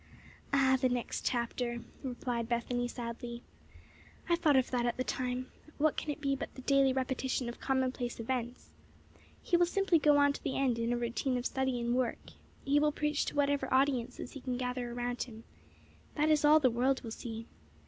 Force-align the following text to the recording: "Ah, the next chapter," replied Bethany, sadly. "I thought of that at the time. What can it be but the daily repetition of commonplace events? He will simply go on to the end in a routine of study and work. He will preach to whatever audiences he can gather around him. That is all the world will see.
"Ah, 0.51 0.79
the 0.81 0.89
next 0.89 1.23
chapter," 1.27 1.83
replied 2.01 2.49
Bethany, 2.49 2.87
sadly. 2.87 3.43
"I 4.27 4.35
thought 4.35 4.55
of 4.55 4.71
that 4.71 4.87
at 4.87 4.97
the 4.97 5.03
time. 5.03 5.51
What 5.77 5.95
can 5.95 6.09
it 6.09 6.19
be 6.19 6.35
but 6.35 6.55
the 6.55 6.63
daily 6.63 6.91
repetition 6.91 7.47
of 7.47 7.59
commonplace 7.59 8.19
events? 8.19 8.71
He 9.43 9.57
will 9.57 9.67
simply 9.67 9.99
go 9.99 10.17
on 10.17 10.33
to 10.33 10.41
the 10.41 10.57
end 10.57 10.79
in 10.79 10.91
a 10.91 10.97
routine 10.97 11.37
of 11.37 11.45
study 11.45 11.79
and 11.79 11.95
work. 11.95 12.31
He 12.65 12.79
will 12.79 12.91
preach 12.91 13.25
to 13.25 13.35
whatever 13.35 13.71
audiences 13.71 14.31
he 14.31 14.41
can 14.41 14.57
gather 14.57 14.91
around 14.91 15.21
him. 15.21 15.43
That 16.15 16.31
is 16.31 16.43
all 16.43 16.59
the 16.59 16.71
world 16.71 17.03
will 17.03 17.11
see. 17.11 17.45